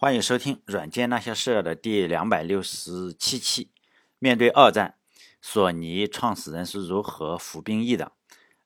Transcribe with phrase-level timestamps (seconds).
[0.00, 3.72] 欢迎收听《软件那些事》的第两百六十七期。
[4.20, 4.94] 面对二战，
[5.42, 8.12] 索尼创始人是如何服兵役的？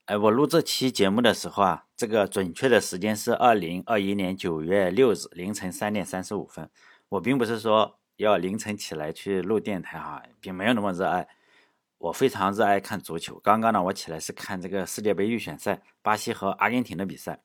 [0.04, 6.68] 哎，我录这期节目的时候啊，这个准确的时间是二零二一年九月六日凌晨三点三十五分。
[7.08, 11.26] 我并不是说要凌晨起来去录电台哈，并没有那么热爱。
[11.96, 13.38] 我非常热爱看足球。
[13.38, 17.40] 刚刚呢，我起来是看这个世界杯预选赛，巴西和阿根廷的比赛。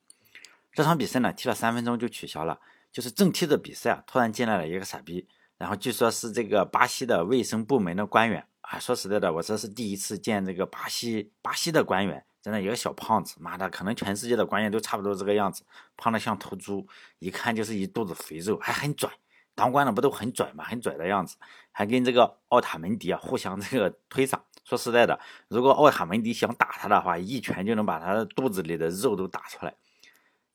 [0.73, 2.59] 这场比赛呢，踢了三分钟就取消了。
[2.97, 5.27] 就是正踢着比赛啊，突然进来了一个傻逼，
[5.59, 8.79] 然后据说是这个巴西的卫生部门的官员啊。
[8.79, 15.63] 说实在的，我这是第一次见这个巴西巴西的官员，真的一个小胖子，妈的，可能全世界的官员都差不多这个样子，
[15.95, 16.87] 胖的像头猪，
[17.19, 19.07] 一看就是一肚子肥肉，还很拽。
[19.53, 20.63] 当官的不都很拽吗？
[20.63, 21.37] 很拽的样子，
[21.71, 24.39] 还跟这个奥塔门迪啊互相这个推搡。
[24.63, 25.19] 说实在的，
[25.49, 29.75] 如果奥塔门迪想打他的话，一拳就能把他的肚子里的肉都打出来。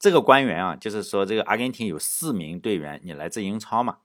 [0.02, 3.98] 这个官员啊，就是说这个阿根廷有四名队员，你来自英超嘛？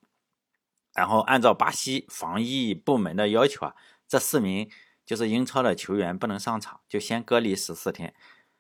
[0.93, 3.75] 然后按照巴西防疫部门的要求啊，
[4.07, 4.69] 这四名
[5.03, 8.13] 就是英超的球员不能上场，就先隔离十四天。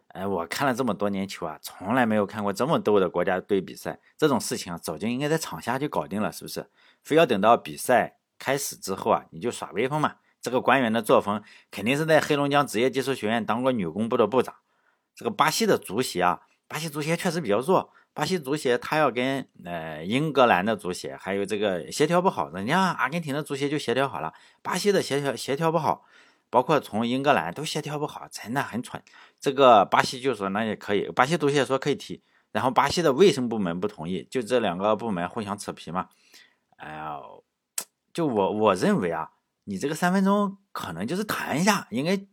[0.07, 3.99] 哎，我看了这么多年球啊，从来没有看过这么逗的国家队比赛。
[4.17, 6.67] 这种事情啊，早就应该在场下就搞定了，是不是？
[7.03, 10.15] 非要等到比赛开始之后啊，你就耍威风嘛？
[10.41, 14.55] 这个官员的作风肯定是在黑龙江职业技术学院当过女工部的部长。
[15.13, 16.41] 这个巴西的足协啊。
[16.67, 26.03] 巴西足协确实比较弱，巴西足协他要跟呃英格兰的足协还有这个协调不好，人家阿根廷的足协就协调好了，巴西的协调协调不好，
[26.49, 29.01] 包括从英格兰都协调不好，真的很蠢。
[29.39, 36.09] 这个巴西就说那也可以，巴西足协说可以踢，然后巴西的卫生部门不同意，就这两个部门互相扯皮嘛。
[36.75, 37.19] 哎呀，
[38.13, 39.29] 就我我认为啊，
[39.63, 42.27] 你这个三分钟可能就是谈一下，应该。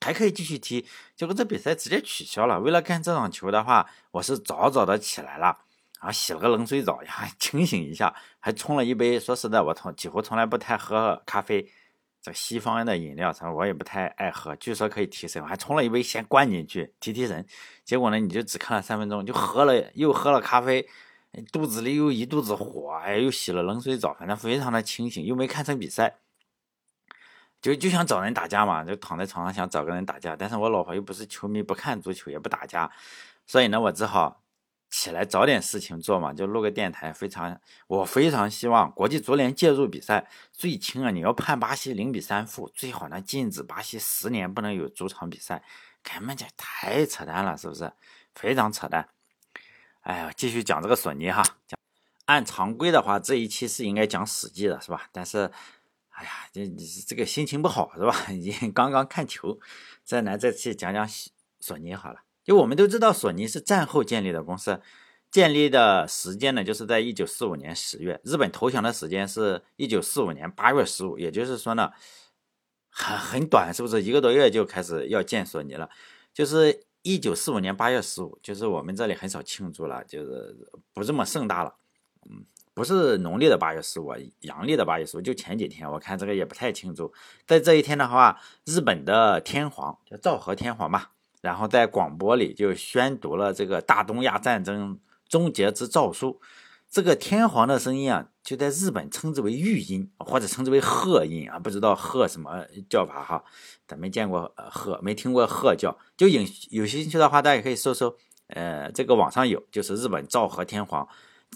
[0.00, 2.60] 还可以继续踢，结果这比赛直接取消了。
[2.60, 5.58] 为了看这场球的话，我是早早的起来了，
[5.98, 9.18] 啊，洗了个冷水澡呀， 清醒一下，还冲了一杯。
[9.18, 11.68] 说实在，我从几乎从来不太喝咖啡，
[12.22, 14.54] 这西方的饮料啥我也不太爱喝。
[14.56, 17.44] 据说可以提神，还冲了一杯先灌进去提提神。
[17.84, 20.86] 结果呢，你就只看了三分钟，就喝了又喝了咖啡，
[21.50, 26.18] 肚子里又一肚子火，哎，又洗了冷水澡，反正非常的清醒，又没看成比赛。
[27.66, 32.88] 就就想找人打架嘛，就躺在床上想找个人打架，但是我老婆又不是球迷，不看足球也不打架，
[33.44, 34.40] 所以呢，我只好
[34.88, 37.12] 起来找点事情做嘛，就录个电台。
[37.12, 45.64] 非常，我非常希望国际足联介入比赛，最轻啊，你要判巴西零比三负，最好呢禁止巴西十年不能有主场比赛，
[46.04, 47.92] 根本就太扯淡了，是不是？
[48.36, 49.08] 非常扯淡。
[50.02, 51.76] 哎呀，继续讲这个索尼哈，讲
[52.26, 55.08] 按常规的话，这一期是应该讲史记的，是吧？
[55.10, 55.50] 但是。
[56.16, 58.28] 哎呀，这你这个心情不好是吧？
[58.32, 59.60] 你刚刚看球，
[60.02, 61.06] 再来再去讲讲
[61.60, 62.22] 索尼好了。
[62.42, 64.80] 就我们都知道，索尼是战后建立的公司，
[65.30, 68.18] 建立的时间呢，就是在一九四五年十月。
[68.24, 71.90] 日本投降的时间是一九四五年八月十五，也就是说呢，
[72.88, 74.02] 很很短，是不是？
[74.02, 75.90] 一个多月就开始要建索尼了。
[76.32, 80.56] 就是一九四五年八月十五，就是我们这里很少庆祝了，就是
[80.94, 81.74] 不这么盛大了，
[82.30, 82.46] 嗯。
[82.76, 87.10] 不是农历的八月十五，阳历的八月十五，就前几天，我看这个也不太清楚。
[87.46, 96.38] 在这一天的话，日本的天皇叫昭和天皇吧，然后在广播里就宣读了这个大东亚战争终结之诏书。
[96.90, 103.42] 这个天皇的声音啊，就在日本称之为御音，或者称之为鹤音啊，不知道鹤什么叫法哈，
[103.88, 105.96] 咱没见过鹤，没听过鹤叫。
[106.14, 108.14] 就有有兴趣的话，大家可以搜搜，
[108.48, 111.08] 呃，这个网上有，就是日本昭和天皇。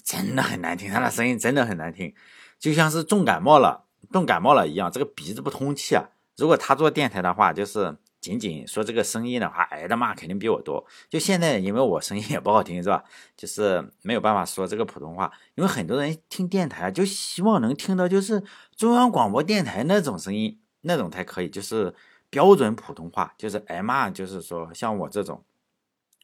[0.04, 2.14] 真的很难听，他的声音真的很难听，
[2.58, 6.10] 就像是重感冒了、重感冒了一样，这个鼻子不通气啊。
[6.36, 10.86] 如果他做电台的话，就是仅仅说这个声音的话，挨的骂肯定比我多。
[11.08, 13.04] 就现在，因为我声音也不好听，是吧？
[13.36, 18.42] 就是没有办法说这个普通话，因为很多人听电台就希望能听到就是
[18.74, 21.94] 中央广播电台那种声音，那种才可以，就是
[22.30, 25.44] 标准普通话，就是挨骂，就是说像我这种。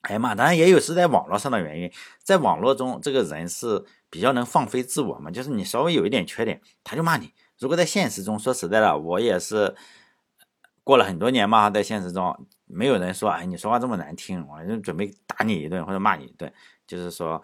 [0.06, 0.36] 哎呀妈！
[0.36, 1.90] 当然也有是在网络上的原因，
[2.22, 7.32] 在网络中这个人是比较能放飞自我嘛，就是你稍微有一点缺点，他就骂你。
[7.58, 9.74] 如果在现实中，说实在的，我也是
[10.84, 16.52] 过了很多年嘛，在现实中没有人说，哎，你说话这么难听，我就准备打你一顿或者骂你一顿，
[16.86, 17.42] 就是说。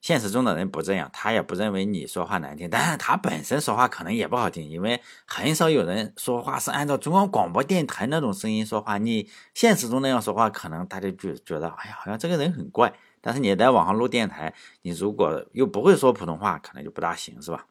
[0.00, 8.98] 现实中的人不这样，他也不认为你说话难听，但是他本身说话可能也不好听，因为很少有人说话是按照中央广播电台那种声音说话。
[8.98, 12.92] 你现实中那样说话，可能大家就觉得，哎呀，好像这个人很怪。
[13.20, 17.66] 但是你在网上录电台，你如果又不会说普通话，可能就不大行，是吧？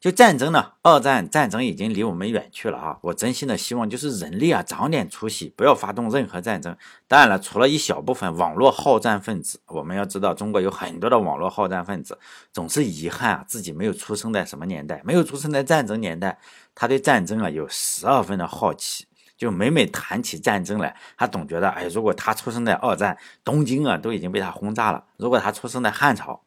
[0.00, 2.98] 就战争呢，二战战争已经离我们远去了啊！
[3.02, 6.74] 我真心的希望就是人类啊长点出息，不要发动任何战争。
[7.06, 12.18] 当然了，除了一小部分网络好战分子，我们要知道中国有很多的网络好战分子，
[12.50, 16.38] 总是遗憾啊自己没有出生在什么年代，没有出生在战争年代，
[16.74, 19.04] 他对战争啊有十二分的好奇，
[19.36, 26.40] 就每每谈起战争来，他总觉得哎，如果他出生在二战，东京啊都已经被他轰炸了；如果他出生在汉朝。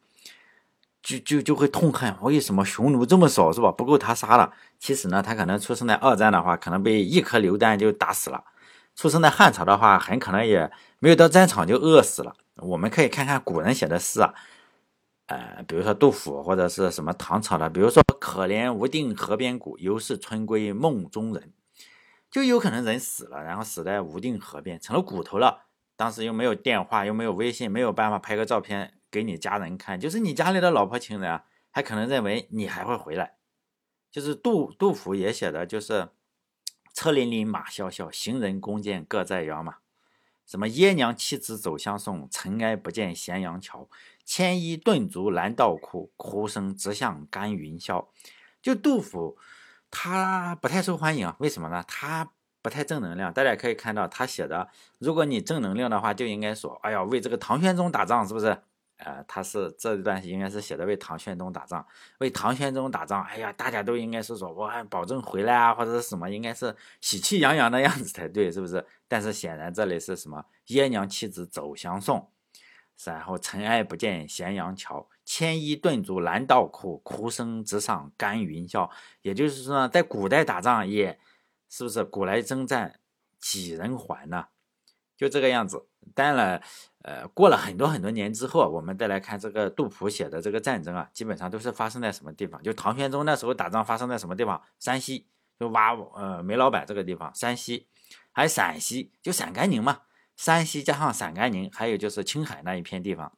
[1.04, 3.70] 就就就会痛恨为什么匈奴这么少是吧？
[3.70, 4.54] 不够他杀了。
[4.78, 8.42] 其实呢，他可能出生在二战的话，可能被一颗榴弹就打死了；
[8.96, 12.34] 出生在汉朝的话，很可能也没有到战场就饿死了。
[12.56, 14.32] 我们可以看看古人写的诗啊，
[15.26, 21.52] 呃，比如说杜甫或者是什么唐朝的，比如说“可怜无定河边骨，犹是春归梦中人”，
[22.32, 25.66] 就有可能人死了，然后死在无定河边，成了骨头了。
[25.96, 28.94] 当时又没有电话，又没有微信，没有办法拍个照片。
[29.14, 33.36] 给你家人看，就是你家里的老婆亲人啊，还可能认为你还会回来。
[34.10, 36.08] 就是杜杜甫也写的，就是
[36.92, 39.76] 车辚辚，马萧萧，行人弓箭各在腰嘛。
[40.44, 43.88] 什么爷娘妻子走相送，尘埃不见咸阳桥。
[44.24, 48.08] 牵衣顿足拦道哭，哭声直向干云霄。
[48.60, 49.38] 就杜甫，
[49.92, 51.84] 他不太受欢迎，为什么呢？
[51.86, 53.32] 他不太正能量。
[53.32, 54.68] 大家可以看到他写的，
[54.98, 58.62] 如果你正能量的话，就应该说，哎呀，为这个唐玄宗打仗，是不是？
[58.96, 61.84] 呃，他是这一段应该是写的为唐玄宗打仗，
[62.18, 63.24] 为唐玄宗打仗。
[63.24, 68.86] 哎呀，大家都应该是说，我保证回来啊，或者是什么，应该是喜气洋洋的样子才对，是不是？
[69.08, 70.44] 但是显然这里是什么？
[70.66, 72.30] 爷娘妻子走相送，
[73.04, 78.88] 然后尘埃不见咸阳桥，牵衣顿足拦道哭，哭声直上干云霄。
[79.22, 81.18] 也就是说，在古代打仗也
[81.68, 83.00] 是不是古来征战
[83.40, 84.46] 几人还呢？
[85.16, 85.86] 就这个样子。
[86.14, 86.62] 当然了。
[87.06, 92.62] 呃，过了很多很多年之后，我们再来看这个杜甫写的这个战争啊，基本上都是发生在什么地方？
[92.62, 94.62] 就唐玄宗那时候打仗发生在什么地方？
[94.78, 95.26] 山西，
[95.60, 97.88] 就挖呃煤老板这个地方，山西，
[98.32, 100.00] 还有陕西，就陕甘宁嘛。
[100.34, 103.36] 山西加上陕甘宁，还有就是青海那一片地方，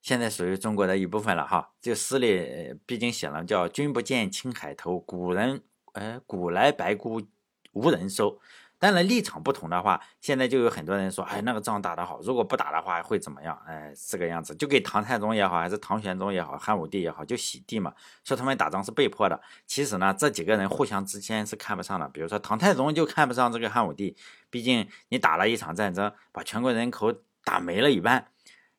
[0.00, 1.72] 现在属于中国的一部分了哈。
[1.80, 5.64] 这诗里毕竟写了叫“君不见青海头，古人
[5.94, 7.20] 呃古来白骨
[7.72, 8.38] 无人收”。
[8.84, 13.58] 当然立场不同的话，现在就有很多人说，哎，那个仗打得好，如果不打的话会怎么样？
[13.66, 17.94] 哎，这个样子，就给唐太宗也好，还是唐玄宗也好，汉武帝也好，就洗地嘛，
[18.24, 19.40] 说他们打仗是被迫的。
[19.66, 22.06] 其实呢，这几个人互相之间是看不上的。
[22.10, 24.14] 比如说唐太宗就看不上这个汉武帝，
[24.50, 27.10] 毕竟你打了一场战争，把全国人口
[27.42, 28.26] 打没了一半，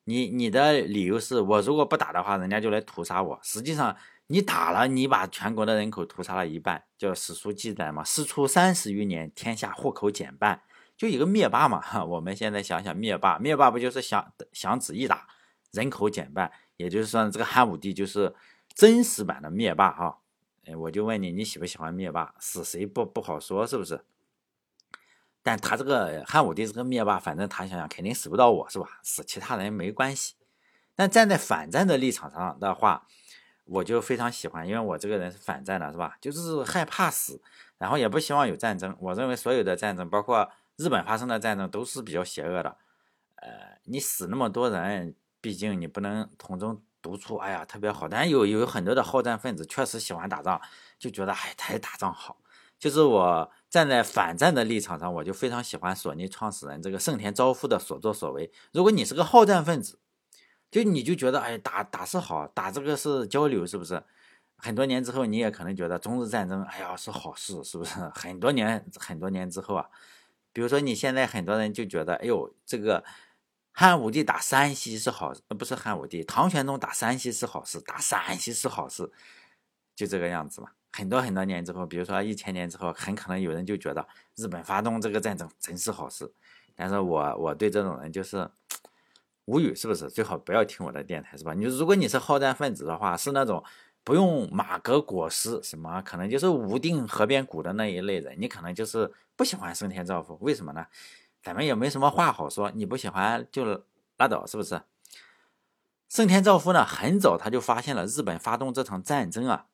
[0.04, 3.40] 你你的理由是我如果不打的话，人家就来屠杀我。
[3.42, 3.98] 实际上。
[4.28, 8.04] 你打了，你把全国的人口屠杀了一半，叫史书记载嘛？
[8.04, 10.62] 师出三十余年，天下户口减半，
[10.98, 11.84] 就一个灭霸嘛。
[12.06, 15.28] 我们现在想想，灭霸，灭霸不就是想想旨一打，
[15.72, 16.52] 人口减半？
[16.78, 18.34] 也就是说，这个汉武帝就是
[18.74, 20.18] 真实版的灭霸哈。
[20.66, 22.34] 哎，我就问你，你喜不喜欢灭霸？
[22.40, 24.04] 死谁不不好说，是不是？
[25.44, 29.00] 但他这个汉武帝这个灭霸，反正他想想肯定死不到我是吧？
[29.04, 30.34] 死其他人没关系。
[30.96, 33.06] 但站在反战的立场上的话，
[33.66, 36.16] 我就非常喜欢，因为我这个人是反战的，是吧？
[36.22, 37.42] 就是害怕死，
[37.78, 38.96] 然后也不希望有战争。
[39.00, 42.78] 我认为所有的战争，包括日本发生的战争，都是比较邪恶的。
[43.36, 43.50] 呃，
[43.86, 48.08] 你死那么多人，毕竟你不能从中读出，哎呀，特别好。
[48.08, 50.62] 但有有很多的好战分子确实喜欢打仗，
[51.00, 52.38] 就觉得哎，太打仗好。
[52.78, 58.52] 就是我站在反战的立场上，我就非常喜欢索尼创始人这个盛田昭夫的所作所为。
[58.74, 59.98] 如果你是个好战分子，
[60.76, 64.04] 就你就觉得哎打打是好，打这个是交流，是不是？
[64.58, 67.98] 很多年之后你也可能觉得中日战争，哎呀是好事，是不是？
[68.14, 69.90] 很多年很多年之后啊，
[70.52, 73.06] 比如说你现在很多人就觉得，哎呦这个
[73.72, 79.10] 汉武帝打山西是好，呃不是汉武帝，唐玄宗打山西是好事，打陕西是好事，
[79.96, 80.72] 就这个样子嘛。
[80.92, 84.06] 很多很多年之后，比如说一千年之后，很可能有人就觉得
[84.36, 86.30] 日本发动这个战争真是好事，
[86.76, 88.52] 但是我我对这种人就是。
[89.46, 90.10] 无语是不是？
[90.10, 91.54] 最好不要听我的电台是吧？
[91.54, 93.64] 你如果你是好战分子的话，是那种
[94.04, 100.38] 不用马革裹尸，什么可能就是无定河边骨的那一类人，你可能就是不喜欢升天造福。
[100.42, 100.88] 为什么呢？
[101.44, 103.84] 咱们也没什么话好说，你不喜欢就
[104.18, 104.82] 拉倒，是不是？
[106.10, 109.68] 盛田昭夫呢，很早他就发现了日本发动这场战争啊，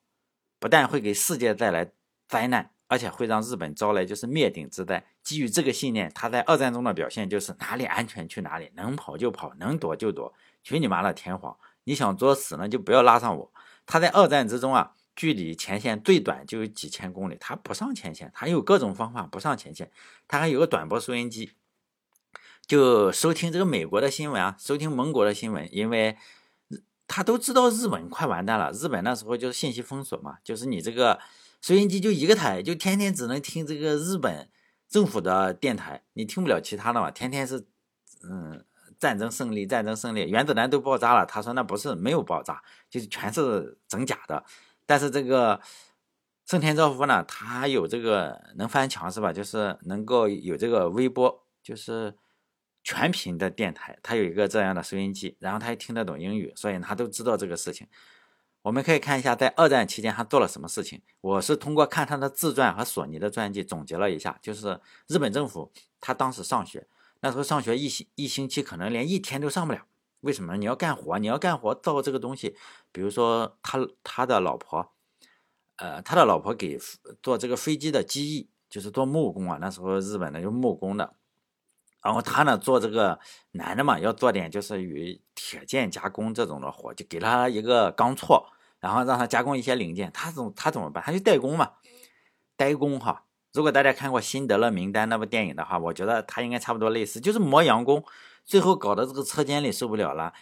[0.58, 1.92] 不但会给世界带来
[2.28, 2.71] 灾难。
[2.92, 5.02] 而且会让日本招来就是灭顶之灾。
[5.22, 10.34] 基于这个信念，他在二战中的表现就是哪里安全去哪里，能跑就跑，能躲就躲。
[10.62, 11.56] 去你妈的天皇！
[11.84, 13.50] 你想作死呢，就不要拉上我。
[13.86, 19.90] 他在二战之中啊，距离前线最短就有几千公里，他不上前线，他有各种方法不上前线。
[20.28, 21.52] 他还有个短波收音机，
[22.66, 26.18] 就收听这个美国的新闻啊，收听盟国的新闻，因为。
[27.08, 28.72] 他都知道日本快完蛋了。
[28.72, 31.18] 日本那时候就是信息封锁嘛，就是你这个
[31.62, 34.50] 收音机就一个台，就天天只能听这个日本
[34.88, 37.10] 政府的电台，你听不了其他的嘛。
[37.10, 37.64] 天天是，
[38.24, 38.64] 嗯，
[38.98, 41.24] 战争胜利，战争胜利，原子弹都爆炸了。
[41.24, 44.44] 他说那不是没有爆炸，就是全是整假的。
[44.84, 45.60] 但是这个
[46.44, 49.32] 盛田昭夫呢，他有这个能翻墙是吧？
[49.32, 52.14] 就是能够有这个微波，就是。
[52.84, 57.86] 全频的电台，他有一个这样的收音机，然后他也听得懂英语，所以他都知道这个事情。
[58.62, 61.02] 我们可以看一下，在二战期间他做了什么事情。
[61.20, 66.86] 我是通过看他的自传和索尼的传记总结了一下，就是日本政府他当时上学，
[67.20, 69.86] 那时候上学一星一星期可能连一天都上不了。
[70.20, 70.56] 为什么？
[70.56, 72.56] 你要干活，你要干活造这个东西，
[72.92, 74.92] 比如说他他的老婆，
[75.76, 76.78] 呃，他的老婆给
[77.20, 79.58] 做这个飞机的机翼，就是做木工啊。
[79.60, 81.16] 那时候日本的就木工的。
[82.02, 83.18] 然后他呢做这个
[83.52, 88.44] 男的嘛，要做点就是与铁件加工这种的活，就给他一个钢锉，
[88.80, 90.10] 然后让他加工一些零件。
[90.12, 91.02] 他怎他怎么办？
[91.04, 91.74] 他就代工嘛，
[92.56, 93.24] 代工哈。
[93.52, 98.04] 如果大家看过《辛德勒名单》那部电影的话，我觉得他应该差不多类似，就是磨洋工，
[98.44, 100.32] 最后搞得这个车间里受不了了。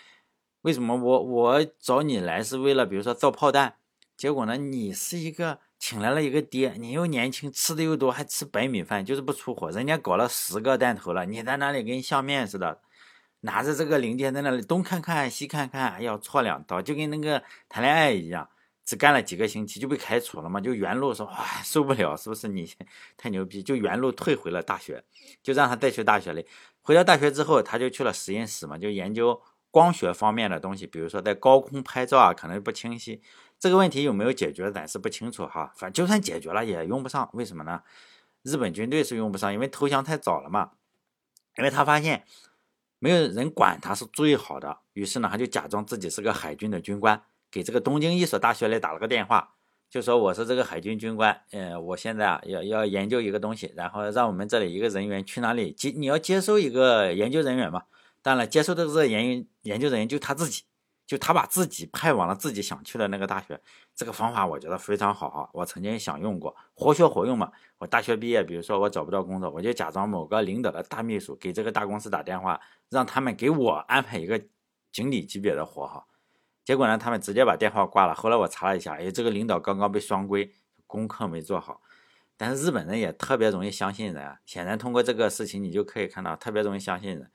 [0.62, 3.74] 为什么我我找你来是为了比如说造炮弹，
[4.16, 5.58] 结果呢你是一个。
[5.80, 9.70] 请来了一个爹，你又年轻，吃的又多，还吃白米饭，就是不出火。
[9.70, 12.82] 人家搞了十个弹头了，你在那里跟相面似的，
[13.40, 18.48] 拿着这个零件在那里东看看西看看，还要戳两刀，就跟那个谈恋爱一样。
[18.84, 22.68] 只干了几个星期就被开除了嘛，就原路说哇受不了，是不是你
[23.16, 23.62] 太牛逼？
[23.62, 25.02] 就原路退回了大学，
[25.42, 26.44] 就让他再去大学里。
[26.82, 29.40] 回到大学之后，他就去了实验室嘛，就研究
[29.70, 33.22] 光学方面的东西，比如说在高空拍照啊，可能不清晰。
[33.58, 35.72] 这个问题有没有解决，暂时不清楚哈。
[35.76, 37.28] 反正就算解决了，也用不上。
[37.34, 37.82] 为什么呢？
[38.42, 40.70] 日本军队是用不上，因为投降太早了嘛。
[41.58, 42.24] 因为他发现
[42.98, 49.54] 没有人管他是最好的，于是呢，他就假装自己是个海军的军官，给这个东京一所大学里打了个电话，
[49.90, 57.82] 就说我是这个海军军官，呃，我现在啊要要研究一个东西，然后让我们这里一个人员去哪里接，你要接收一个研究人员嘛。
[58.22, 60.64] 当然，接受的这个研研究人员就他自己。
[61.06, 63.60] 就他把自己派往了自己想去的那个大学，
[63.96, 65.50] 这个方法我觉得非常好哈。
[65.52, 67.50] 我曾经想用过，活学活用嘛。
[67.78, 72.60] 我大学毕业，比如说我找不到工作，我就假装某个领导的大秘书，给这个大公司打电话，
[72.90, 74.40] 让他们给我安排一个
[74.92, 76.06] 经理级别的活哈。
[76.64, 78.14] 结果呢，他们直接把电话挂了。
[78.14, 80.52] 后来我查了一下，哎，这个领导刚刚被双规，
[80.86, 81.80] 功课没做好。
[82.36, 84.38] 但是日本人也特别容易相信人啊。
[84.46, 87.32] 显然通过这个事情，你就可以看到特别容易相信人。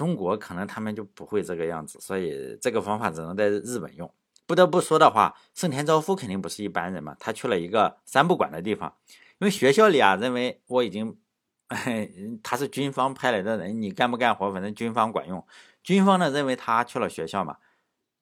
[0.00, 4.10] 中国可能他们就不会这个样子，所以这个方法只能在日本用。
[4.46, 8.96] 不得不说的话，盛田昭夫肯定不是一般人嘛，他去了一个三不管的地方，
[9.40, 11.18] 因为学校里啊认为我已经，
[12.42, 15.46] 他是军方派来的人，你干不干活，反正军方管用。
[15.82, 17.58] 军方呢认为他去了学校嘛，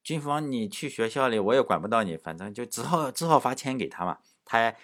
[0.03, 4.75] 军方你去学校里我也管不到你，反正就只好只好发钱给他嘛，他。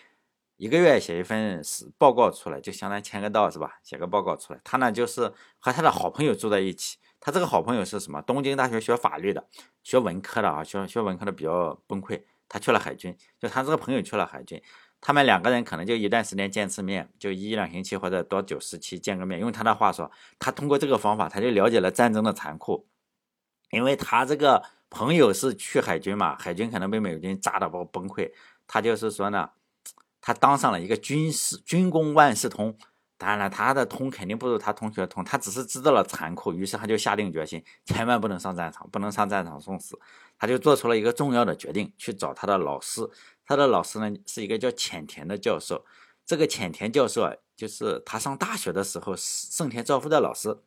[0.57, 3.79] 一个月写一份是报告出来，就相当于签个到是吧？
[3.83, 4.59] 写个报告出来。
[4.63, 6.97] 他呢就是和他的好朋友住在一起。
[7.19, 8.21] 他这个好朋友是什么？
[8.21, 9.47] 东京大学学法律的，
[9.83, 12.23] 学文科的啊，学学文科的比较崩溃。
[12.47, 14.61] 他去了海军，就他这个朋友去了海军。
[15.01, 19.39] 他们两个人可能就一段时间见次面，就一两星期或者多久时期见个面。
[19.39, 20.09] 用他的话说，
[20.39, 22.87] 他通过这个方法，他就了解了战争的残酷。
[23.71, 28.31] 因为他这个朋友是去海军嘛，海军可能被美军炸的不崩溃。
[28.67, 29.49] 他就是说呢。
[30.25, 32.75] 他当上了一个军事军功万事通，
[33.15, 39.99] 当然了，他的通肯定不如他同学通，他只是知道了残酷，于是他就下定决心，千万不能上战场，不能上战场送死。
[40.39, 43.07] 他就做出了一个重要的决定，去找他的老师。
[43.45, 45.85] 他的老师呢是一个叫浅田的教授，
[46.25, 50.57] 这个浅田教授啊，就是他上大学的时候盛田昭夫的老师。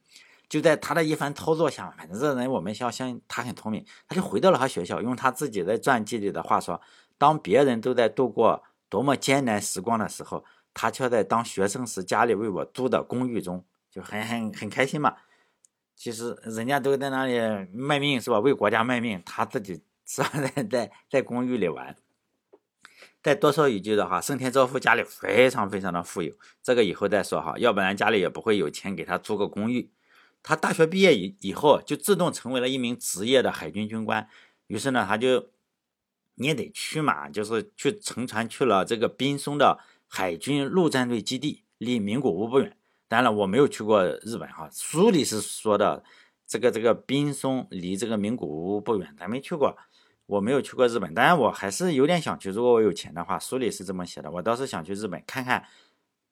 [0.49, 6.81] 就在他的一番操作下，反正这人我们相信他很聪明，他就回到了他学校，用他自己的传记里的话说，
[7.19, 8.63] 当别人都在度过。
[8.89, 15.17] 多么艰难时光的时候，他却在当学生时家里为我租的公寓中，就很很很开心嘛。
[15.97, 17.39] 其实人家都在那里
[17.73, 18.39] 卖命是吧？
[18.39, 20.31] 为国家卖命，他自己是吧？
[20.55, 21.97] 在在在公寓里玩。
[23.23, 29.91] 再多说一句的话，盛田昭夫家里非常非常的富有，这个以后再说哈，要不然家里也不会有钱给他租个公寓。
[30.43, 34.29] 他大学毕业以以后，就自动成为了一名职业的海军军官。
[34.69, 35.51] 于是呢，他就。
[36.39, 42.77] 你也得去嘛，就是去乘船去了这个滨松的海军陆战队基地，离名古屋不远。
[43.09, 46.05] 当然了，我没有去过日本哈，书里是说的
[46.47, 49.77] 这个这个滨松离这个名古屋不远，咱没去过，
[50.27, 51.13] 我没有去过日本。
[51.15, 55.65] 当然，我还是有点想去，如果我有钱的话，书里是这么写的，我倒是想去日本看看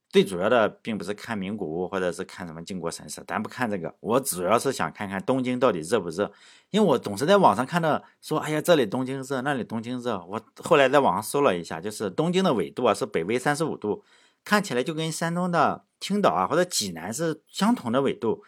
[0.09, 3.95] 最主要的并不是看名古屋或者是看什么靖国神社，咱不看这个。
[4.01, 6.33] 我主要是想看看东京到底热不热，
[6.71, 10.25] 因为我总是在网上看到说，哎呀，这里东京热，那里东京热。
[10.27, 14.03] 我后来在网上搜了一下，就是东京的纬度啊是北纬三十五度，
[14.45, 18.43] 看起来就跟山东的青岛啊或者济南是相同的纬度。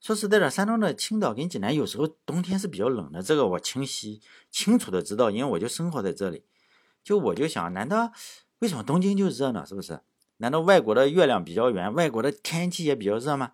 [0.00, 6.44] 说实在的，山东的青岛跟济南有时候冬天是比较冷的，这个我清晰清楚的知道，因为我就生活在这里。
[7.02, 8.12] 就我就想，难道
[8.58, 9.64] 为什么东京就热呢？
[9.66, 10.00] 是不是？
[10.38, 13.52] 难道外国的月亮比较圆，外国的天气也比较热吗？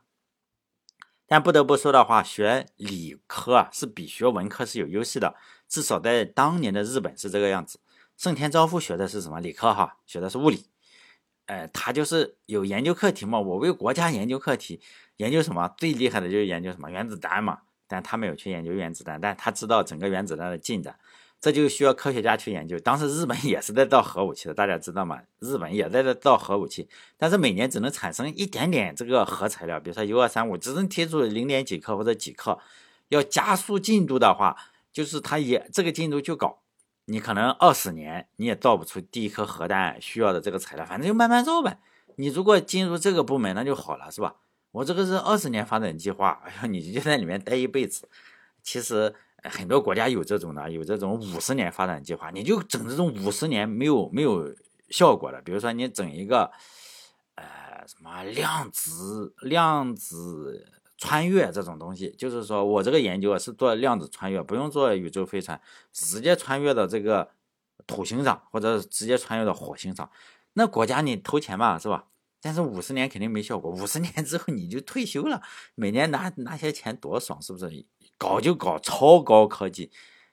[1.27, 5.35] 但不得不说的话，学理科是比学文科是有优势的，
[5.69, 7.81] 至少在当年的日本是这个样子。
[8.17, 9.73] 盛田昭夫学的是什么理科？
[9.73, 10.67] 哈，学的是物理。
[11.47, 13.41] 哎，他就是有研究课题嘛。
[13.41, 14.81] 我为国家研究课题，
[15.17, 15.75] 研究什么？
[15.79, 17.63] 最厉害的就是研究什么原子弹嘛。
[17.87, 20.99] 但他没有去研究原子弹，但他知道整个原子弹的进展。
[21.45, 22.79] 这就需要科学家去研究。
[22.79, 25.21] 当时日本也是在造核武器的，大家知道吗？
[25.41, 32.59] 日本也在这造核武器，但是每年只能产生一点点这个核材料，比如说铀二三五，只能提出零点几克或者几克。
[33.11, 34.57] 要加速进度的话，
[34.91, 36.61] 就是它也这个进度就搞，
[37.05, 41.79] 你可能二十年你也造不出第一颗核弹需要的这个材料，反正就慢慢造呗。
[42.17, 44.37] 你如果进入这个部门，那就好了，是吧？
[44.71, 48.09] 我这个是二十年发展计划，哎呀，你就在里面待一辈子，
[48.63, 49.15] 其实。
[49.51, 54.55] 很多国家有这种的，有这种五十年发展计划，你就整这种五十年没有没有
[54.89, 56.51] 效果的，比如说你整一个，
[57.35, 65.61] 呃，什么量子量子穿越这种东西，就是说我这个研究啊是做量子穿越，不用做宇宙飞船，
[65.93, 67.31] 直接穿越到这个
[67.87, 70.11] 土星上，或者直接穿越到火星上，
[70.55, 72.07] 那国家你投钱嘛，是吧？
[72.41, 75.43] 但是五十年肯定没效果，五十年之后你就退休了，
[75.75, 77.87] 每年拿拿些钱多爽，是不是？
[78.19, 79.91] 搞就搞超高科技，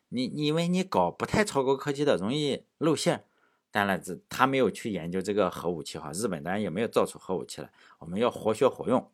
[0.09, 3.25] 你你因为你搞不太超高科技的容易露馅。
[3.73, 7.71] 当然，这他没有去研究这个核武器哈，日本当然也没有造出核武器来。
[7.99, 9.09] 我们要活学活用。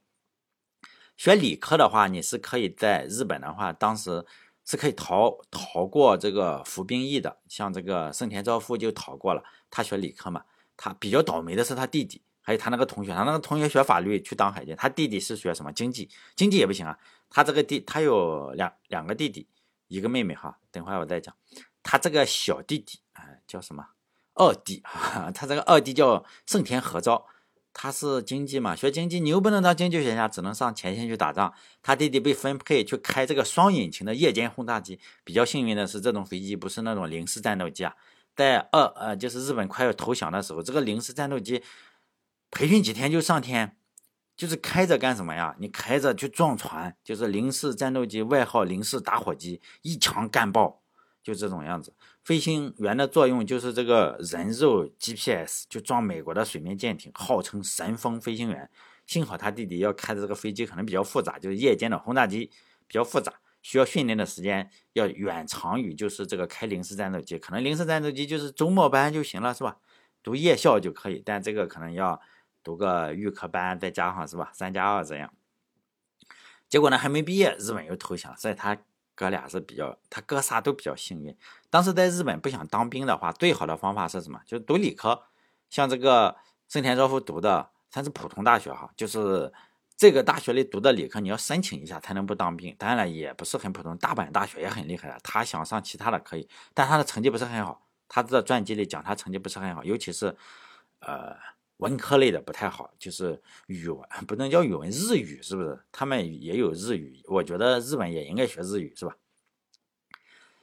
[1.16, 4.26] 学理科的话，你是可以在日本的话，当时
[4.66, 7.38] 是可以逃逃过这个服兵役的。
[7.48, 10.44] 像这个盛田昭夫就逃过了，他学理科嘛。
[10.76, 16.98] 他比较倒霉的是他弟弟，还有他那个同学，他那个同学学法律去当海军，他弟弟是学什么经济，经济也不行啊。
[17.30, 19.46] 他这个弟，他有两两个弟弟，
[19.90, 20.58] 一个妹妹哈。
[20.72, 21.36] 等会儿我再讲。
[21.84, 23.86] 他这个小弟弟啊，叫什么
[24.34, 24.82] 二弟？
[25.36, 27.26] 他这个二弟叫盛田和昭，
[27.74, 31.54] 他是经济嘛，学经济，你又不能当经济学家，只能上前线去打仗。
[31.84, 34.98] 他弟弟被分配去开这个双引擎的夜间轰炸机。
[35.26, 37.94] 比较幸运的是，这种飞机不是那种零式战斗机啊。
[38.38, 41.62] 在二呃，就是日本快要投降的时候，这个零式战斗机
[42.52, 43.74] 培训几天就上天。
[44.36, 45.56] 就是开着干什么呀？
[45.58, 50.84] 你开着去撞船，就是零式战斗机，外号零式打火机，一枪干爆，
[51.24, 51.96] 就这种样子。
[52.24, 58.70] 飞行员的作用就是这个人肉 GPS，就撞美国的水面舰艇，号称神风飞行员。
[59.08, 62.52] 幸好他弟弟要开的这个飞机可能比较复杂，就是夜间的轰炸机
[62.86, 63.34] 比较复杂，
[63.64, 67.40] 需要训练的时间要远长于就是这个开零式战斗机。
[67.40, 69.78] 可能零式战斗机就是周末班就行了，是吧？
[70.22, 72.22] 读夜校就可以，但这个可能要。
[72.68, 75.34] 读个预科班，再加上是吧，三加二这样。
[76.68, 78.78] 结果呢，还没毕业，日本又投降，所以他
[79.16, 81.34] 哥俩是比较，他哥仨都比较幸运。
[81.70, 84.42] 当时在日本不想当兵的话，最好的方法是什么？
[84.46, 85.24] 就是读理科。
[85.70, 86.36] 像这个
[86.68, 89.54] 盛田昭夫读的，他是普通大学哈，就是
[89.96, 92.76] 这个大学里读的理科，你要申请一下才能不当兵。
[92.78, 95.18] 当然了，也不是很普通，大阪大学也很厉害的。
[95.24, 97.88] 他想上其他的可以，但他的成绩不是很好。
[98.10, 100.36] 他的传记里讲他成绩不是很好，尤其是
[101.00, 101.34] 呃。
[101.78, 105.80] 文科类的不太好，就是语文不能叫语文，日语是不是？
[105.92, 109.16] 他们也有日语，我觉得日本也应该学日语，是吧？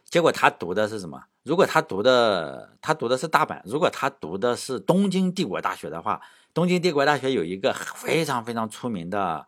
[0.05, 1.25] 结果他读的是什么？
[1.43, 6.21] 如果他读的他读的是大阪，如果他读的是东京帝国大学的话，
[6.53, 9.47] 东京帝国大学有一个非常非常出名的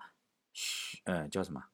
[0.53, 1.65] 学，呃，叫什么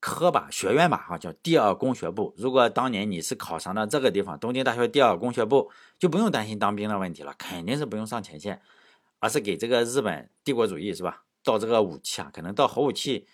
[0.00, 2.34] 科吧学院吧，哈，叫第二工学部。
[2.36, 8.60] 如果当年你是考上了这个地方，东京大学第二工学部，就不用担心当兵的问题了，肯定是不用上前线。
[9.20, 11.24] 而是给这个日本帝国主义是吧？
[11.42, 13.26] 造这个武器啊，可能造核武器，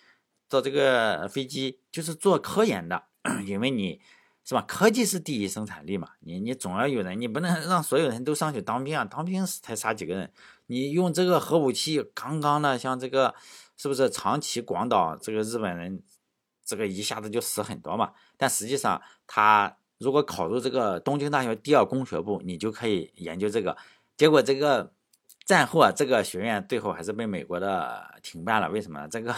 [0.47, 3.03] 造这个飞机，就是做科研的。
[3.45, 3.99] 因为你
[4.43, 4.61] 是吧？
[4.61, 6.11] 科技是第一生产力嘛。
[6.21, 9.03] 你你总要有人，你不能让所有人都上去当兵啊！
[9.03, 10.31] 当兵才杀几个人？
[10.67, 13.35] 你用这个核武器，刚刚呢像这个
[13.75, 16.01] 是不是长崎、广岛这个日本人，
[16.63, 18.13] 这个一下子就死很多嘛？
[18.37, 23.75] 但实际上，他如果考入这个东京大学第二工学部，你就可以研究这个。
[24.15, 24.93] 结果这个。
[25.45, 28.69] 战后啊，这个学院最后还是被美国的停办了。
[28.69, 29.07] 为什么呢？
[29.07, 29.33] 这个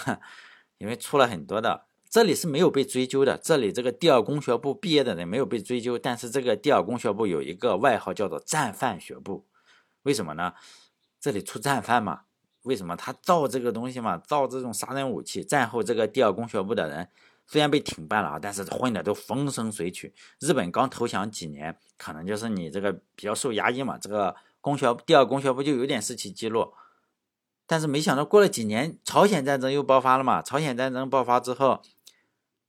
[0.78, 3.38] 因为出了很多的，这里是没有被追究的。
[3.38, 9.46] 这里这个第二工学部毕业的人没有被追究，但是这个第二工学部有一个外号叫做“战犯学部”。
[10.04, 10.54] 为什么呢？
[11.20, 12.22] 这里出战犯嘛，
[12.64, 14.18] 为什么他造这个东西嘛？
[14.18, 15.44] 造这种杀人武器。
[15.44, 17.10] 战后这个第二工学部的人
[17.48, 20.14] 虽然被停办了啊，但是混的都风生水起。
[20.40, 26.74] 日本刚投降几年，可能就是你这个比较受压抑嘛，这个工学第二工学部就有点士气低落。
[27.66, 30.42] 但是没想到过了几年，朝鲜战争又爆发了嘛。
[30.42, 31.82] 朝鲜战争爆发之后，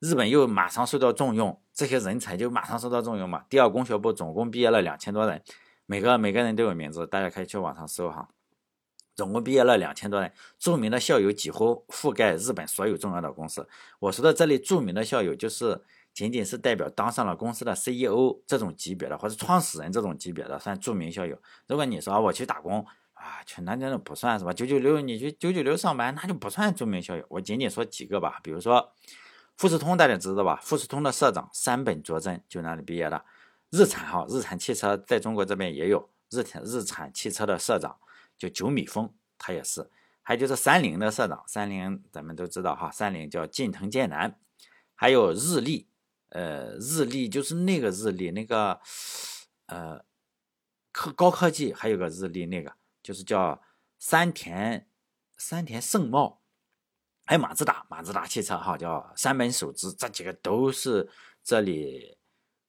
[0.00, 3.44] 日本又马上受到重用，这些人才就马上受到重用嘛。
[3.48, 5.42] 第二工学部总共毕业了两千多人，
[5.86, 8.28] 每个每个人都有名字，大家可以去网上搜哈。
[9.14, 13.68] 总共毕业了两千多人，著名的校友几乎覆盖日本所有重要的公司。
[14.00, 15.80] 我说的这里著名的校友，就是
[16.18, 21.40] 仅仅是代表当上了公司的 CEO 这种级别的，或者创始人这种级别的算著名校友。
[21.68, 24.52] 如果你说我去打工啊，去那那种不算是吧？
[24.52, 27.24] 九九六你去九九六上班，那就不算著名校友。
[27.28, 28.92] 我仅仅说几个吧，比如说
[29.56, 30.58] 富士通大家知道吧？
[30.60, 33.24] 富士通的社长山本卓真就那里毕业的。
[33.70, 37.96] 日产哈，日产汽车在中国这边也有日产日产汽车的社长。
[38.36, 39.88] 就九米峰，他也是，
[40.22, 44.36] 还有就是三菱的社长，三菱咱们都知道哈，三菱叫近藤健男，
[44.94, 45.88] 还有日立，
[46.30, 48.80] 呃，日立就是那个日立，那个
[49.66, 50.00] 呃
[50.92, 53.60] 科高科技，还有个日立那个就是叫
[53.98, 54.86] 山田
[55.36, 56.40] 山田盛茂，
[57.24, 61.08] 还有马自达，马自达汽车哈叫山本守之，这几个都是
[61.42, 62.18] 这里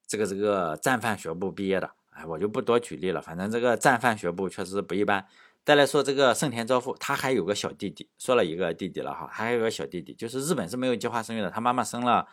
[0.07, 5.27] 这个这个战犯学部毕业的，哎，我就不多举例了，反正这个战犯学部确实不一般。
[5.65, 12.27] 再来说这个盛田昭夫，他还有个小弟弟，说了一个弟弟了哈，还有个小弟弟，就是日本是没有计划生育的，他妈妈生了，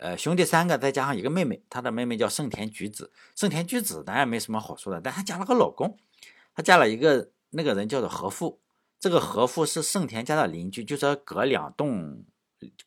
[0.00, 3.12] 呃，兄弟三个，再加上一个妹妹，他的妹妹叫盛田菊子。
[3.36, 5.98] 盛田菊子当然没什么好说的，但她嫁了个老公，
[6.54, 8.60] 她嫁了一个那个人叫做和富，
[8.98, 12.24] 这个和富是盛田家的邻居，就是隔两栋，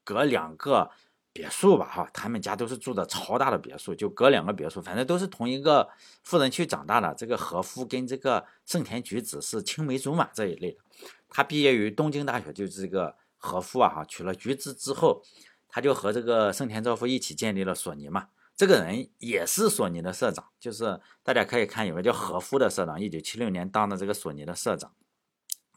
[0.03, 0.91] 隔两个。
[1.35, 5.89] 别墅吧，哈，他们家都是住的超大的别墅，就隔两个别墅，反正都是同一个
[6.21, 7.11] 富人区长大的。
[7.15, 10.77] 这个和夫跟这个盛田菊子是青梅竹马这一类的。
[11.29, 15.23] 他毕业于东京大学，就是这个和夫啊，哈，娶了菊子之后，
[15.73, 18.27] 他就和这个盛田昭夫一起建立了索尼嘛。
[18.55, 24.93] 这个人也是索尼的社长，就是大家可以看有个叫和夫的社长，一九七六年当的这个索尼的社长。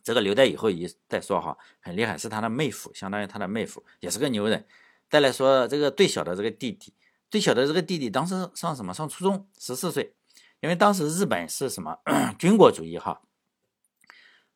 [0.04, 4.66] 这个留在以后一再说哈，很厉害，是他的妹夫，相当于他的妹夫，也是个牛人。
[5.08, 6.92] 再来说这个最小的这个弟弟，
[7.30, 8.92] 最小的这个弟弟当时上什么？
[8.92, 10.12] 上初中，十四岁。
[10.60, 11.98] 因为当时日本是什么
[12.38, 13.20] 军国主义哈，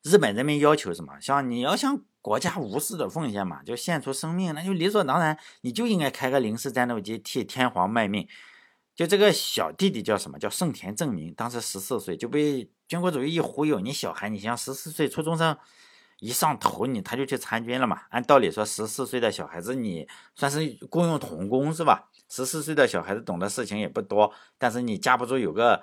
[0.03, 1.19] 日本人民要求什么？
[1.21, 8.27] 像你要向国家无私的奉献嘛，就献出生命，那就理所当然，你就应该开个零式战斗机替天皇卖命。
[8.95, 10.39] 就这个小弟弟叫什么？
[10.39, 15.57] 叫盛田正明，当时十四岁就被军国主义一忽悠，你小孩，你像十四岁初中生。
[16.23, 18.03] 一上头你他就去参军了嘛？
[18.11, 22.11] 按道理说，十四岁的小孩子你算是雇佣童工是吧？
[22.29, 25.83] 十四岁的小孩子懂的事情也不多，但是你架不住有个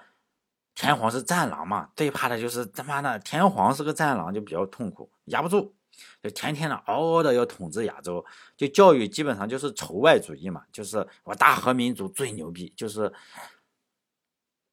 [0.77, 1.89] 天皇是战狼嘛？
[1.95, 5.73] 最怕的就是他妈的天皇是个战狼，就比较痛苦，压不住，
[6.21, 8.23] 就天天的嗷嗷的要统治亚洲，
[8.55, 13.11] 就教育基本上就是仇外主义嘛，就是我大和民族最牛逼，就是。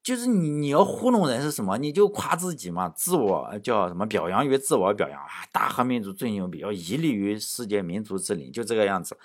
[0.02, 1.78] 就是你你要糊弄人是什么？
[1.78, 4.04] 你就夸自己嘛，自我叫什么？
[4.04, 5.48] 表扬于自我表扬啊！
[5.50, 9.16] 大和民族最牛逼，要屹立于世界民族之林，就这个样子，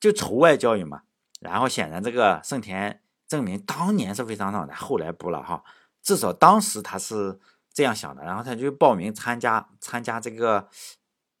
[0.00, 1.02] 就仇外教育嘛。
[1.38, 5.62] 然后显然这个盛田正明当年是非常好的，后来不了哈。
[6.06, 7.40] 至少当时他是
[7.74, 10.68] 这样想的，然后他就报名参加参加这个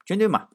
[0.04, 0.48] 军队嘛。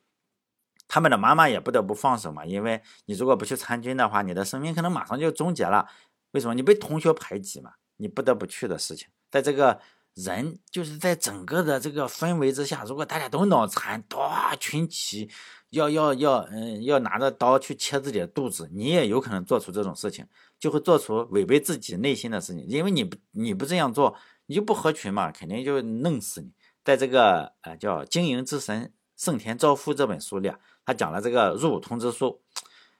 [0.90, 5.88] 他们的妈妈也不得不放手嘛，因为你如果不去参军的话，你的生命可能马上就终结了。
[6.32, 6.54] 为什么？
[6.54, 7.76] 你被同学排挤嘛。
[7.96, 9.80] 你不得不去的事情，在这个
[10.14, 15.30] 人就是在整个的这个氛围之下，如果大家都脑残，多群起，
[15.70, 20.26] 要要要，嗯，要拿着刀去切自己的肚子，你也有可能做出这种事情，
[20.60, 24.16] 就会做出违背自己内心的事情，因为你不你不这样做，
[24.48, 26.52] 你就不合群嘛，肯定就弄死你。
[26.84, 32.42] 在这个呃叫《经营之神盛田昭夫》这本书里啊，他讲了这个入伍通知书。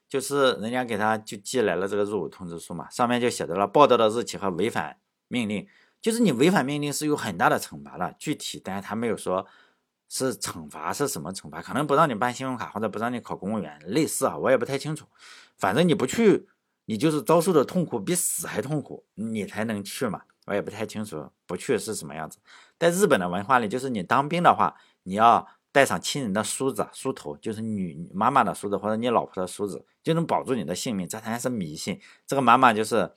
[0.08, 4.98] 就是人家给他就寄来了这个入伍通知书嘛，上面就写着了报道的日期和违反
[5.30, 5.66] 命令，
[6.02, 9.46] 就是你违反命令是有很大的惩罚的，具体但是他没有说
[10.10, 15.06] 是惩罚是什么惩罚，可能不让你办信用卡或者不让你考公务员，类似啊，我也不太清楚。
[15.58, 16.48] 反正你不去，
[16.86, 22.40] 你就是遭受的痛苦比死还痛苦，你才能去嘛，我也不太清楚不去是什么样子。
[22.80, 25.48] 在日本的文化里，就是你当兵的话，你要。
[25.74, 31.08] 带上亲人的梳子、梳头，就是女妈妈的梳子或者你老婆的梳子，就能保住你的性命。
[31.08, 31.98] 这才是迷信。
[32.28, 33.10] 这个妈妈就是，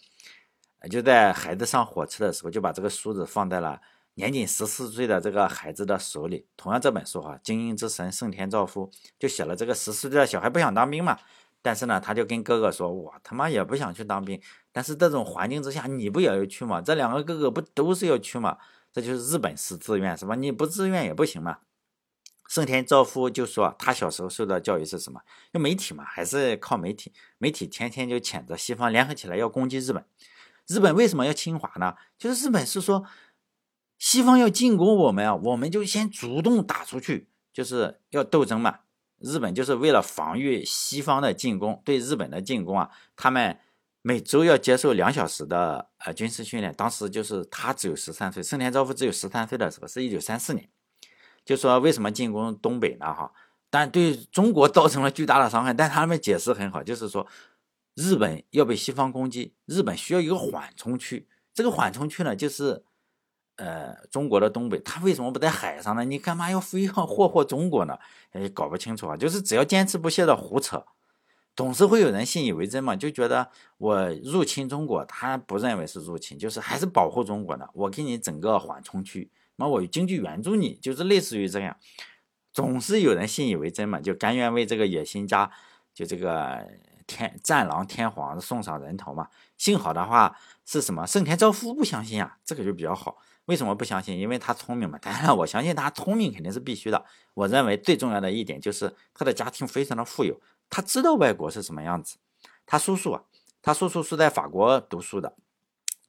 [0.89, 3.81] 就在孩子上火车的时候，就把这个梳子放在了
[4.15, 6.47] 年仅十四岁的这个孩子的手里。
[6.57, 11.19] 同样，这本书哈，《精英之神盛田昭夫》就写了这个十四岁的小孩不想当兵嘛，
[11.63, 16.81] 但是呢，他就跟哥哥说：“我他妈也不想去当兵。”但是这种环境之下，你不也要去吗？
[16.81, 18.59] 这两个哥哥不都是要去吗？
[18.93, 20.35] 这就是日本式自愿是吧？
[20.35, 21.59] 你不自愿也不行嘛。
[22.47, 25.21] 盛田昭夫就说，他小时候受到教育是什么？
[25.53, 27.13] 就媒体嘛，还是靠媒体。
[27.39, 30.05] 媒体天天就谴责西方联合起来要攻击日本。
[30.67, 31.95] 日本为什么要侵华呢？
[32.19, 33.05] 就是日本是说，
[33.99, 38.81] 西方要进攻我们啊，我们就先主动打出去，就是要斗争嘛。
[39.21, 43.59] 日本就是为了防御西方的进攻，对日本的进攻啊，他们
[44.03, 46.75] 每周要接受两小时的呃军事训练。
[46.75, 50.69] 当时就是他只有十三岁，盛田昭夫只有十三岁的时候，是一九三四年。
[51.45, 53.07] 就说为什么进攻东北呢？
[53.07, 53.33] 哈，
[53.71, 55.73] 但对中国造成了巨大的伤害。
[55.73, 57.27] 但他们解释很好，就是说
[57.95, 61.29] 日本要被西方攻击，日本需要一个缓冲区。
[61.53, 62.85] 这个缓冲区呢，就是
[63.57, 64.79] 呃中国的东北。
[64.81, 66.05] 他为什么不在海上呢？
[66.05, 67.97] 你干嘛要非要霍霍中国呢？
[68.33, 69.17] 哎，搞不清楚啊。
[69.17, 70.85] 就是只要坚持不懈的胡扯，
[71.55, 77.71] 总是会有人信以为真嘛，就觉得我入侵中国，他不认为是入侵，就是还是保护中国的。
[77.75, 79.31] 我给你整个缓冲区。
[79.57, 81.77] 那我经济援助你，就是类似于这样，
[82.53, 85.49] 总是有人信以为真嘛，就甘愿为这个野心家，
[85.95, 86.67] 就这个
[87.07, 89.29] 天战狼天皇送上人头嘛。
[89.57, 91.07] 幸好的话是什么？
[91.07, 93.19] 圣田昭夫不相信啊，这个就比较好。
[93.47, 94.19] 为什么不相信？
[94.19, 94.99] 因为他聪明嘛。
[94.99, 97.05] 当然，我相信他聪明肯定是必须的。
[97.35, 100.41] 我认为最重要的一点就是他的家庭非常的富有，
[100.71, 102.17] 他知道外国是什么样子。
[102.65, 103.23] 他叔叔啊，
[103.61, 105.37] 他叔叔是在法国读书的。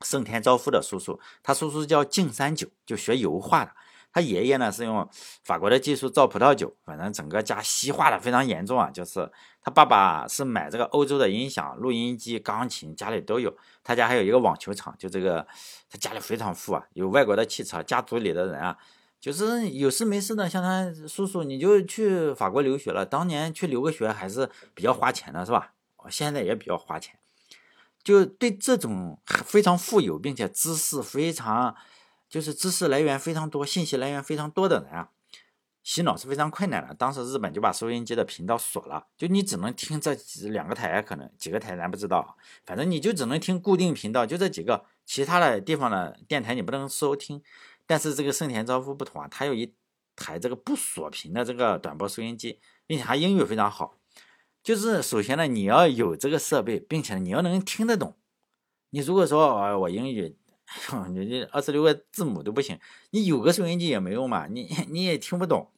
[0.02, 3.72] 圣田昭夫的叔叔，他叔叔叫敬三九，就学油画的。
[4.14, 5.10] 他爷爷呢是用
[5.44, 8.90] 法国的技术造葡萄酒，反正整个家西化的非常严重啊。
[8.90, 9.30] 就是
[9.66, 13.52] 他爸爸是买这个欧洲的音响、录音机、钢琴，家里都有。
[13.84, 15.48] 他家还有一个网球场，就这个
[15.90, 17.82] 他家里非常富啊，有外国的汽车。
[17.82, 18.78] 家族里的人啊，
[19.20, 23.04] 就是有事没事的，像他叔叔，你就去法国留学了。
[23.04, 25.74] 当年去留个学还是比较花钱的，是吧？
[26.12, 27.18] 现在也比较花钱。
[28.04, 31.76] 就对这种非常富有并且知识非常，
[32.30, 35.10] 就是知识来源非常多、信息来源非常多的人啊，
[35.86, 36.94] 洗脑是非常困难的。
[36.96, 47.42] 当时日本就把收音机的频道锁了，就你只能听这几两个台，可能几个台咱不知道，反正你就只能听固定频道，就这几个，其他的地方的电台你不能收听。
[47.86, 49.76] 但是这个盛田昭夫不同啊，他有一
[50.16, 54.00] 台这个不锁屏的这个短波收音机，并且他英语非常好。
[54.64, 58.18] 就是首先呢，你要有这个设备，并且你要能听得懂。
[58.90, 60.36] 你如果说啊，我英语，
[61.14, 62.80] 你这二十六个字母都不行，
[63.12, 65.72] 你有个收音机也没用嘛，你你也听不懂。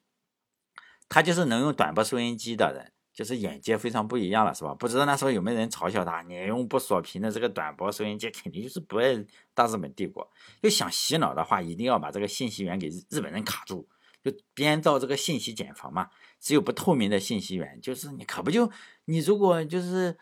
[1.09, 4.73] 他就是能用短波收音机的人，就是眼界非常不一样了，是吧？
[4.75, 6.21] 不知道那时候有没有人嘲笑他？
[6.21, 10.29] 你用不锁屏的这个短波收音机，肯定就是不爱大日本帝国。
[10.61, 13.87] 就想洗脑的话，一定要把这个信息源给日本人卡住，
[14.23, 16.09] 就编造这个信息茧房嘛。
[16.39, 18.69] 只有不透明的信息源，就是你可不就
[19.05, 20.15] 你如果就是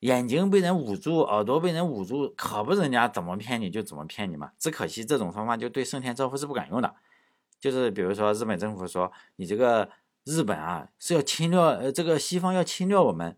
[0.00, 4.50] 眼睛被人捂住，耳朵被人捂住，可不人家怎么骗你就怎么骗你嘛。
[4.58, 6.94] 只可惜这种方法就对盛田昭夫是不敢用的。
[7.58, 9.88] 就是比如说日本政府说你这个
[10.24, 13.36] 日本啊是要侵略，呃，这个西方要侵略我们，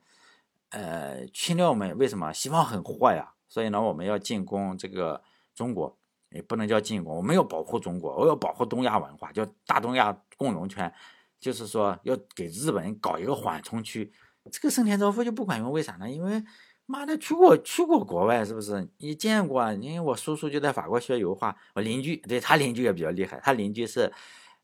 [0.70, 2.32] 呃，侵略我们为什么？
[2.32, 5.22] 西方很坏呀，所以呢我们要进攻这个
[5.54, 5.96] 中国，
[6.30, 10.92] 也不能叫进攻，我们要保护中国，我要保护东亚文化，叫大东亚共荣圈。
[11.40, 14.10] 就是说要给日本搞一个缓冲区，
[14.50, 16.10] 这个盛田昭夫就不管用，为啥呢？
[16.10, 16.42] 因为
[16.86, 18.88] 妈的去过去过国外，是不是？
[18.96, 19.70] 你见过？
[19.74, 24.10] 因为我叔叔就在法国学油画，我邻居对他邻居也比较厉害，他邻居是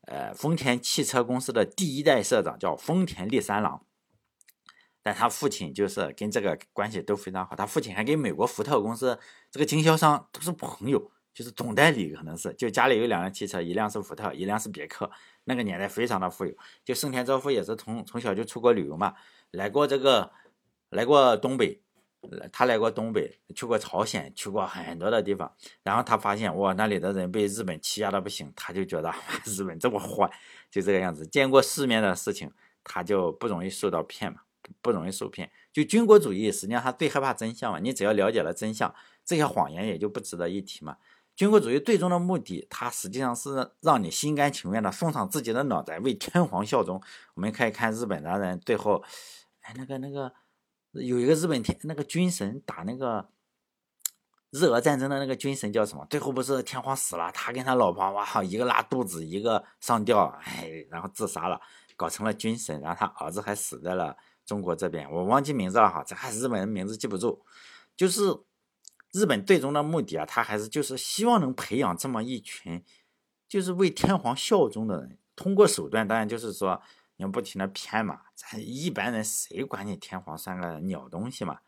[0.07, 3.85] 呃丰田汽车公司的第一代社长，叫丰田利三郎，
[5.01, 11.11] 但他父亲就是跟这个关系都非常好，他父亲还跟美国福特公司这个经销商都是朋友。
[11.33, 15.09] 就是总代理可能是，就家里有两辆汽车，一辆是福特，一辆是别克。
[15.45, 16.53] 那个年代非常的富有。
[16.83, 19.15] 就盛田昭夫也是从从小就出国旅游嘛，
[19.51, 20.33] 来过这个，
[20.89, 21.81] 来过东北，
[22.51, 25.51] 他来过东北，去过朝鲜，去过很多的地方。
[25.83, 29.13] 然后他发现哇，那里的人被日本欺压的不行，他就觉得
[29.45, 30.31] 日本这么坏，
[30.69, 31.25] 就这个样子。
[31.25, 32.51] 见过世面的事情，
[32.83, 34.41] 他就不容易受到骗嘛，
[34.81, 35.51] 不容易受骗。
[35.73, 37.79] 就军国主义，实际上他最害怕真相嘛。
[37.79, 38.93] 你只要了解了真相，
[39.25, 40.97] 这些谎言也就不值得一提嘛。
[41.33, 47.01] 军国主义最终的目的，它实际上是让你心甘情愿的送上自己的脑袋，为天皇效忠。
[47.33, 49.01] 我们可以看日本的人最后，
[49.61, 50.31] 哎，那个那个
[50.91, 53.29] 有一个日本天那个军神打那个
[54.49, 56.05] 日俄战争的那个军神叫什么？
[56.09, 61.59] 最后不是天皇死了，他跟他老婆哇，一个拉肚子，一个上吊，哎，然后自杀了，
[61.95, 62.79] 搞成了军神。
[62.81, 67.43] 然后他儿子还死在了中国这边，我忘记名字了哈，这还日本人名字记不住，
[67.95, 68.41] 就是。
[69.13, 72.81] 日本最终的目的啊，他还是就是希望能培养这么一群，
[73.45, 75.17] 就是为天皇效忠的人。
[75.35, 76.81] 通过手段，当然就是说，
[77.21, 78.21] 你要不停的骗嘛。
[78.33, 81.59] 咱一般人谁管你天皇算个鸟东西嘛？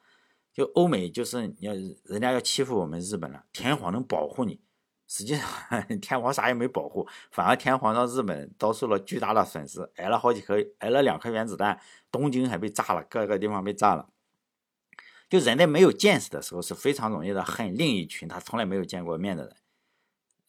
[0.51, 1.73] 就欧美就是你要
[2.05, 4.59] 人家要欺负我们日本了，天皇能保护你，
[5.07, 5.47] 实际上
[6.01, 11.79] 天皇啥也没保护，反而天皇让日本遭受了巨大的损失，挨了好几颗，挨了两颗原子弹，
[12.11, 14.09] 东京还被炸了，各个地方被炸了。
[15.29, 19.55] 就人在没有见识的时候是非常容易的恨另一群他从来没有见过面的人，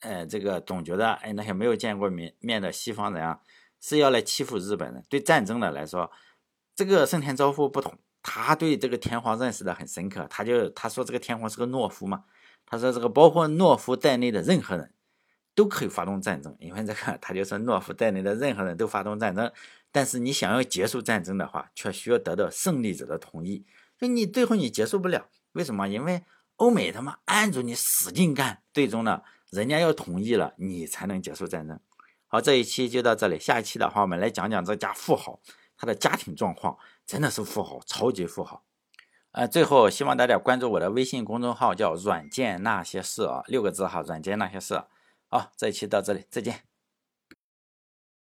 [0.01, 3.41] 呃，这个总觉得哎那些没有见过面面的西方人啊
[3.87, 5.05] 是要来欺负日本人。
[5.11, 6.11] 对战争的来说，
[6.75, 12.25] 这个盛田昭夫不同，他对这个天皇认识的很深刻，他就他说这个天皇是个懦夫嘛。
[12.67, 14.95] 他说：“这个包括懦夫在内的任何人，
[15.55, 19.53] 都可以发动战争，因为这个他就说懦夫在内的任何人都发动战争。
[19.93, 23.67] 但是你想要结束战争的话，却需要得到胜利者的同意。
[23.99, 25.87] 就你最后你结束不了，为什么？
[25.87, 26.25] 因为
[26.57, 29.21] 欧美他妈按住你使劲干，最终呢，
[29.51, 31.79] 人家要同意了，你才能结束战争。
[32.35, 35.39] 好，这一期就到这里，下一期的话，我们来讲讲这家富豪
[35.77, 38.65] 他的家庭状况，真的是富豪，超级富豪。”
[39.31, 44.83] 呃，最后希望大家关注我的微信公众号，叫“软件那些事”啊，六个字哈，“软件那些事”。
[45.31, 46.63] 好，这一期到这里，再见。